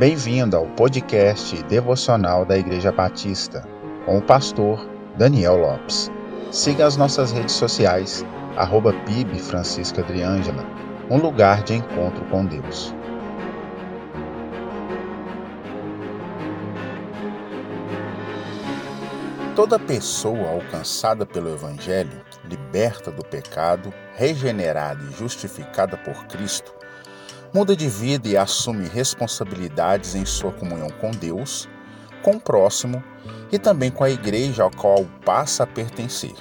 [0.00, 3.62] Bem-vindo ao podcast devocional da Igreja Batista,
[4.06, 4.88] com o pastor
[5.18, 6.10] Daniel Lopes.
[6.50, 8.24] Siga as nossas redes sociais,
[8.56, 10.64] arroba PIB Francisca Adriângela,
[11.10, 12.94] um lugar de encontro com Deus.
[19.54, 26.72] Toda pessoa alcançada pelo Evangelho, liberta do pecado, regenerada e justificada por Cristo,
[27.52, 31.68] muda de vida e assume responsabilidades em sua comunhão com Deus,
[32.22, 33.02] com o próximo
[33.50, 36.34] e também com a igreja ao qual passa a pertencer.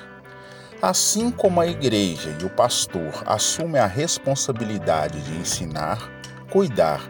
[0.82, 6.10] Assim como a igreja e o pastor assumem a responsabilidade de ensinar,
[6.50, 7.02] cuidar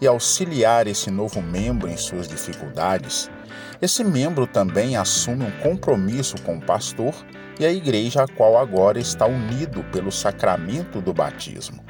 [0.00, 3.30] e auxiliar esse novo membro em suas dificuldades,
[3.80, 7.14] esse membro também assume um compromisso com o pastor
[7.58, 11.82] e a igreja a qual agora está unido pelo sacramento do batismo.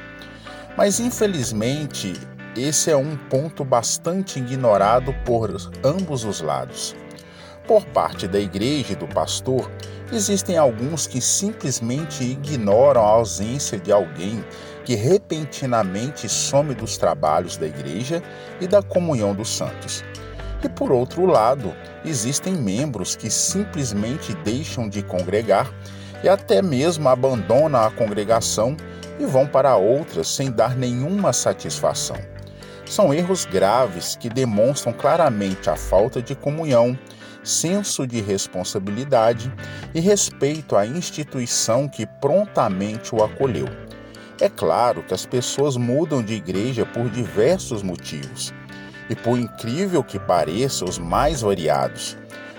[0.77, 2.15] Mas infelizmente,
[2.57, 5.51] esse é um ponto bastante ignorado por
[5.85, 6.97] ambos os lados.
[7.67, 9.71] Por parte da igreja e do pastor,
[10.13, 14.45] existem alguns que simplesmente ignoram a ausência de alguém
[14.85, 18.23] que repentinamente some dos trabalhos da igreja
[18.61, 20.05] e da comunhão dos santos.
[20.63, 21.73] E por outro lado,
[22.05, 25.73] existem membros que simplesmente deixam de congregar
[26.25, 28.75] e até mesmo abandonam a congregação
[29.21, 32.17] e vão para outras sem dar nenhuma satisfação.
[32.87, 36.99] São erros graves que demonstram claramente a falta de comunhão,
[37.43, 39.53] senso de responsabilidade
[39.95, 43.69] e respeito à instituição que prontamente o acolheu.
[44.41, 48.53] É claro que as pessoas mudam de igreja por diversos motivos,
[49.11, 52.17] e por incrível que pareça, os mais variados.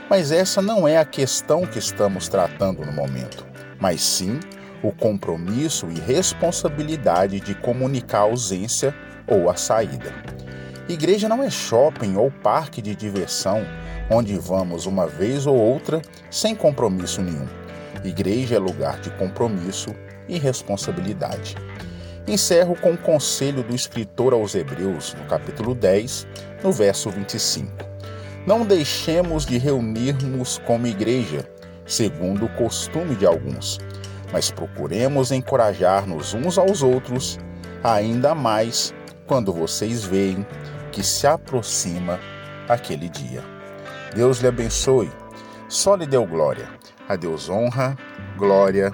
[0.08, 3.55] Mas essa não é a questão que estamos tratando no momento,
[3.86, 4.40] mas sim
[4.82, 8.96] o compromisso e responsabilidade de comunicar a ausência
[9.28, 10.12] ou a saída.
[10.90, 13.64] Igreja não é shopping ou parque de diversão
[14.10, 16.02] onde vamos uma vez ou outra
[16.32, 17.46] sem compromisso nenhum.
[18.04, 19.90] Igreja é lugar de compromisso
[20.28, 21.56] e responsabilidade.
[22.28, 26.26] Encerro com o conselho do escritor aos Hebreus, no capítulo 10,
[26.64, 27.72] no verso 25.
[28.48, 31.48] Não deixemos de reunirmos como igreja,
[31.86, 33.80] segundo o costume de alguns,
[34.32, 37.38] mas procuremos encorajar-nos uns aos outros,
[37.84, 38.94] ainda mais
[39.28, 40.46] quando vocês veem
[40.92, 42.20] que se aproxima
[42.68, 43.44] aquele dia.
[44.16, 45.12] Deus lhe abençoe,
[45.68, 46.70] só lhe deu glória.
[47.08, 47.96] A Deus honra,
[48.38, 48.92] glória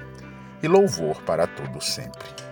[0.62, 2.51] e louvor para todos sempre.